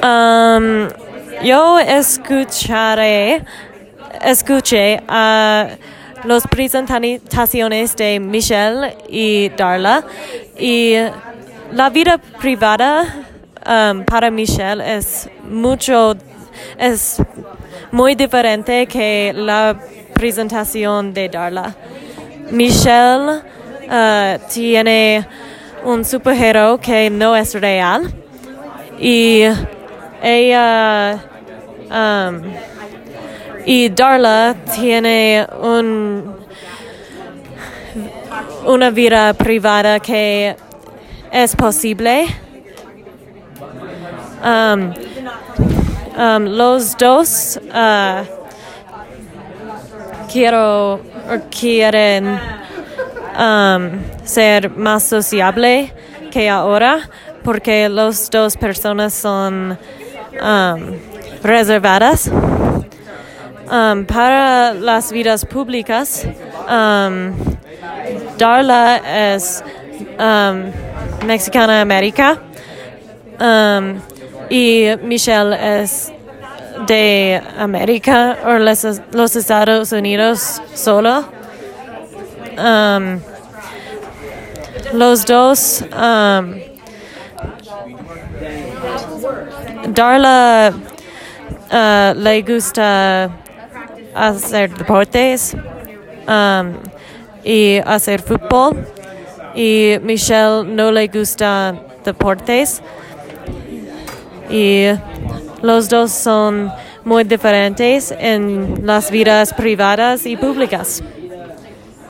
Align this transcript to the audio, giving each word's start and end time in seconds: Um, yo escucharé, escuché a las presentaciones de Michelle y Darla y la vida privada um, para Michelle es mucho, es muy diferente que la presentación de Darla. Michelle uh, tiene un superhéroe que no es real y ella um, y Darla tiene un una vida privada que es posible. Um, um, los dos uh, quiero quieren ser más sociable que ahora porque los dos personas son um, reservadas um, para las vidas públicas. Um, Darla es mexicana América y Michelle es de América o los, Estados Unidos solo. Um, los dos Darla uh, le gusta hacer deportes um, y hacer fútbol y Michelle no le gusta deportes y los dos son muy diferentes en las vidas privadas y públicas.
Um, 0.00 0.88
yo 1.42 1.78
escucharé, 1.80 3.42
escuché 4.22 5.02
a 5.08 5.70
las 6.24 6.46
presentaciones 6.46 7.96
de 7.96 8.20
Michelle 8.20 8.96
y 9.08 9.48
Darla 9.50 10.04
y 10.56 10.94
la 11.72 11.90
vida 11.90 12.18
privada 12.18 13.02
um, 13.66 14.04
para 14.04 14.30
Michelle 14.30 14.80
es 14.84 15.28
mucho, 15.42 16.14
es 16.78 17.20
muy 17.90 18.14
diferente 18.14 18.86
que 18.86 19.32
la 19.34 19.80
presentación 20.14 21.12
de 21.12 21.28
Darla. 21.28 21.74
Michelle 22.52 23.42
uh, 23.90 24.38
tiene 24.48 25.26
un 25.84 26.04
superhéroe 26.04 26.78
que 26.78 27.10
no 27.10 27.34
es 27.34 27.54
real 27.60 28.02
y 29.00 29.42
ella 30.22 31.24
um, 31.90 32.42
y 33.64 33.88
Darla 33.88 34.56
tiene 34.74 35.46
un 35.60 36.36
una 38.66 38.90
vida 38.90 39.32
privada 39.32 39.98
que 39.98 40.56
es 41.32 41.56
posible. 41.56 42.26
Um, 44.44 44.94
um, 46.16 46.44
los 46.44 46.96
dos 46.96 47.58
uh, 47.64 48.24
quiero 50.30 51.00
quieren 51.50 52.38
ser 54.24 54.70
más 54.70 55.04
sociable 55.04 55.92
que 56.30 56.48
ahora 56.48 57.08
porque 57.48 57.88
los 57.88 58.28
dos 58.28 58.58
personas 58.58 59.14
son 59.14 59.78
um, 60.42 60.80
reservadas 61.42 62.30
um, 62.30 64.04
para 64.04 64.74
las 64.74 65.10
vidas 65.10 65.46
públicas. 65.46 66.26
Um, 66.68 67.32
Darla 68.36 69.00
es 69.32 69.64
mexicana 71.24 71.80
América 71.80 72.38
y 74.50 74.90
Michelle 75.04 75.80
es 75.80 76.12
de 76.86 77.40
América 77.56 78.36
o 78.44 78.58
los, 78.58 79.36
Estados 79.36 79.92
Unidos 79.92 80.60
solo. 80.74 81.24
Um, 82.58 83.20
los 84.92 85.24
dos 85.24 85.82
Darla 89.88 90.72
uh, 91.70 92.14
le 92.18 92.42
gusta 92.42 93.30
hacer 94.14 94.74
deportes 94.74 95.54
um, 96.26 96.74
y 97.44 97.78
hacer 97.84 98.20
fútbol 98.20 98.76
y 99.54 99.98
Michelle 100.02 100.64
no 100.64 100.90
le 100.90 101.08
gusta 101.08 101.74
deportes 102.04 102.82
y 104.50 104.86
los 105.62 105.88
dos 105.88 106.12
son 106.12 106.72
muy 107.04 107.24
diferentes 107.24 108.14
en 108.18 108.86
las 108.86 109.10
vidas 109.10 109.52
privadas 109.54 110.26
y 110.26 110.36
públicas. 110.36 111.02